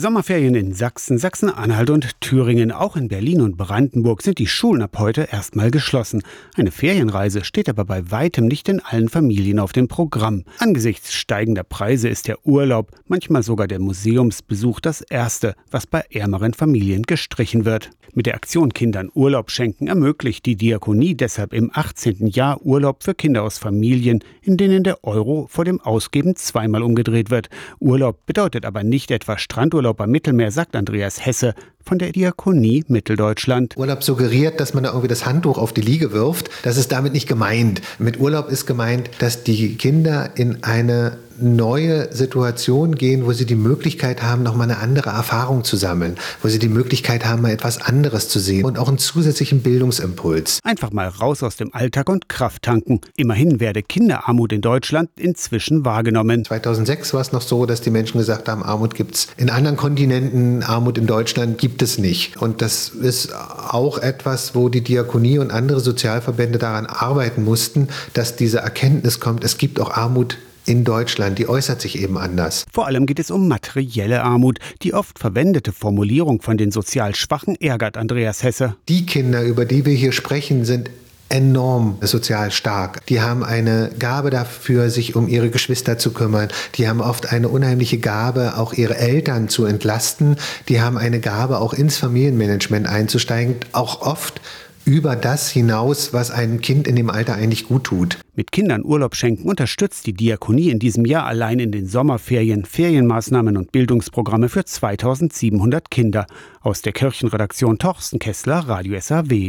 Sommerferien 0.00 0.54
in 0.54 0.74
Sachsen, 0.74 1.18
Sachsen-Anhalt 1.18 1.90
und 1.90 2.20
Thüringen. 2.20 2.70
Auch 2.70 2.94
in 2.94 3.08
Berlin 3.08 3.40
und 3.40 3.56
Brandenburg 3.56 4.22
sind 4.22 4.38
die 4.38 4.46
Schulen 4.46 4.80
ab 4.80 4.96
heute 4.96 5.26
erstmal 5.32 5.72
geschlossen. 5.72 6.22
Eine 6.54 6.70
Ferienreise 6.70 7.42
steht 7.42 7.68
aber 7.68 7.84
bei 7.84 8.08
weitem 8.08 8.46
nicht 8.46 8.68
in 8.68 8.78
allen 8.78 9.08
Familien 9.08 9.58
auf 9.58 9.72
dem 9.72 9.88
Programm. 9.88 10.44
Angesichts 10.60 11.14
steigender 11.14 11.64
Preise 11.64 12.08
ist 12.08 12.28
der 12.28 12.46
Urlaub, 12.46 12.92
manchmal 13.08 13.42
sogar 13.42 13.66
der 13.66 13.80
Museumsbesuch 13.80 14.78
das 14.78 15.00
erste, 15.00 15.56
was 15.68 15.88
bei 15.88 16.04
ärmeren 16.12 16.54
Familien 16.54 17.02
gestrichen 17.02 17.64
wird. 17.64 17.90
Mit 18.14 18.26
der 18.26 18.34
Aktion 18.34 18.72
Kindern 18.72 19.10
Urlaub 19.14 19.50
schenken 19.50 19.86
ermöglicht 19.86 20.46
die 20.46 20.56
Diakonie 20.56 21.14
deshalb 21.14 21.52
im 21.52 21.70
18. 21.72 22.26
Jahr 22.26 22.60
Urlaub 22.62 23.04
für 23.04 23.14
Kinder 23.14 23.42
aus 23.42 23.58
Familien, 23.58 24.24
in 24.42 24.56
denen 24.56 24.82
der 24.82 25.04
Euro 25.04 25.46
vor 25.48 25.64
dem 25.64 25.80
Ausgeben 25.80 26.34
zweimal 26.34 26.82
umgedreht 26.82 27.30
wird. 27.30 27.50
Urlaub 27.80 28.24
bedeutet 28.24 28.64
aber 28.64 28.82
nicht 28.82 29.10
etwa 29.10 29.36
Strandurlaub 29.36 30.00
am 30.00 30.10
Mittelmeer, 30.10 30.50
sagt 30.50 30.74
Andreas 30.74 31.24
Hesse 31.24 31.54
von 31.88 31.98
der 31.98 32.12
Diakonie 32.12 32.84
Mitteldeutschland. 32.86 33.74
Urlaub 33.78 34.04
suggeriert, 34.04 34.60
dass 34.60 34.74
man 34.74 34.84
da 34.84 34.90
irgendwie 34.90 35.08
das 35.08 35.24
Handtuch 35.24 35.56
auf 35.56 35.72
die 35.72 35.80
Liege 35.80 36.12
wirft. 36.12 36.50
Das 36.62 36.76
ist 36.76 36.92
damit 36.92 37.14
nicht 37.14 37.26
gemeint. 37.26 37.80
Mit 37.98 38.20
Urlaub 38.20 38.50
ist 38.50 38.66
gemeint, 38.66 39.08
dass 39.20 39.42
die 39.42 39.76
Kinder 39.76 40.32
in 40.34 40.62
eine 40.62 41.16
neue 41.40 42.12
Situation 42.12 42.94
gehen, 42.94 43.26
wo 43.26 43.32
sie 43.32 43.46
die 43.46 43.54
Möglichkeit 43.54 44.22
haben, 44.22 44.42
noch 44.42 44.54
mal 44.54 44.64
eine 44.64 44.78
andere 44.78 45.10
Erfahrung 45.10 45.64
zu 45.64 45.76
sammeln, 45.76 46.16
wo 46.42 46.48
sie 46.48 46.58
die 46.58 46.68
Möglichkeit 46.68 47.24
haben, 47.24 47.42
mal 47.42 47.52
etwas 47.52 47.80
anderes 47.80 48.28
zu 48.28 48.38
sehen 48.38 48.64
und 48.64 48.78
auch 48.78 48.88
einen 48.88 48.98
zusätzlichen 48.98 49.62
Bildungsimpuls. 49.62 50.60
Einfach 50.64 50.90
mal 50.90 51.08
raus 51.08 51.42
aus 51.42 51.56
dem 51.56 51.72
Alltag 51.74 52.08
und 52.08 52.28
Kraft 52.28 52.62
tanken. 52.62 53.00
Immerhin 53.16 53.60
werde 53.60 53.82
Kinderarmut 53.82 54.52
in 54.52 54.60
Deutschland 54.60 55.10
inzwischen 55.16 55.84
wahrgenommen. 55.84 56.44
2006 56.44 57.14
war 57.14 57.20
es 57.20 57.32
noch 57.32 57.42
so, 57.42 57.66
dass 57.66 57.80
die 57.80 57.90
Menschen 57.90 58.18
gesagt 58.18 58.48
haben, 58.48 58.62
Armut 58.62 58.94
gibt 58.94 59.14
es 59.14 59.28
in 59.36 59.50
anderen 59.50 59.76
Kontinenten, 59.76 60.62
Armut 60.62 60.98
in 60.98 61.06
Deutschland 61.06 61.58
gibt 61.78 61.88
es 61.88 61.98
nicht. 61.98 62.36
Und 62.42 62.60
das 62.60 62.88
ist 62.88 63.32
auch 63.32 63.98
etwas, 63.98 64.56
wo 64.56 64.68
die 64.68 64.80
Diakonie 64.80 65.38
und 65.38 65.52
andere 65.52 65.78
Sozialverbände 65.78 66.58
daran 66.58 66.86
arbeiten 66.86 67.44
mussten, 67.44 67.86
dass 68.14 68.34
diese 68.34 68.58
Erkenntnis 68.58 69.20
kommt, 69.20 69.44
es 69.44 69.58
gibt 69.58 69.78
auch 69.78 69.92
Armut 69.92 70.38
in 70.66 70.82
Deutschland, 70.82 71.38
die 71.38 71.48
äußert 71.48 71.80
sich 71.80 72.02
eben 72.02 72.18
anders. 72.18 72.64
Vor 72.72 72.86
allem 72.86 73.06
geht 73.06 73.20
es 73.20 73.30
um 73.30 73.46
materielle 73.46 74.24
Armut. 74.24 74.58
Die 74.82 74.92
oft 74.92 75.20
verwendete 75.20 75.70
Formulierung 75.70 76.42
von 76.42 76.58
den 76.58 76.72
sozial 76.72 77.14
Schwachen 77.14 77.54
ärgert 77.54 77.96
Andreas 77.96 78.42
Hesse. 78.42 78.74
Die 78.88 79.06
Kinder, 79.06 79.44
über 79.44 79.64
die 79.64 79.86
wir 79.86 79.94
hier 79.94 80.10
sprechen, 80.10 80.64
sind 80.64 80.90
enorm 81.28 81.98
sozial 82.00 82.50
stark. 82.50 83.04
Die 83.06 83.20
haben 83.20 83.44
eine 83.44 83.90
Gabe 83.98 84.30
dafür, 84.30 84.90
sich 84.90 85.16
um 85.16 85.28
ihre 85.28 85.50
Geschwister 85.50 85.98
zu 85.98 86.12
kümmern. 86.12 86.48
Die 86.76 86.88
haben 86.88 87.00
oft 87.00 87.32
eine 87.32 87.48
unheimliche 87.48 87.98
Gabe, 87.98 88.56
auch 88.56 88.72
ihre 88.72 88.96
Eltern 88.96 89.48
zu 89.48 89.64
entlasten. 89.64 90.36
Die 90.68 90.80
haben 90.80 90.96
eine 90.96 91.20
Gabe, 91.20 91.58
auch 91.58 91.74
ins 91.74 91.96
Familienmanagement 91.98 92.86
einzusteigen. 92.86 93.56
Auch 93.72 94.00
oft 94.00 94.40
über 94.88 95.16
das 95.16 95.50
hinaus, 95.50 96.14
was 96.14 96.30
einem 96.30 96.62
Kind 96.62 96.88
in 96.88 96.96
dem 96.96 97.10
Alter 97.10 97.34
eigentlich 97.34 97.68
gut 97.68 97.84
tut. 97.84 98.18
Mit 98.34 98.52
Kindern 98.52 98.84
Urlaub 98.84 99.14
schenken 99.16 99.46
unterstützt 99.46 100.06
die 100.06 100.14
Diakonie 100.14 100.70
in 100.70 100.78
diesem 100.78 101.04
Jahr 101.04 101.26
allein 101.26 101.58
in 101.58 101.72
den 101.72 101.86
Sommerferien 101.86 102.64
Ferienmaßnahmen 102.64 103.58
und 103.58 103.70
Bildungsprogramme 103.70 104.48
für 104.48 104.64
2700 104.64 105.90
Kinder. 105.90 106.26
Aus 106.62 106.80
der 106.80 106.92
Kirchenredaktion 106.92 107.78
Torsten 107.78 108.18
Kessler, 108.18 108.60
Radio 108.60 108.98
SAW. 108.98 109.46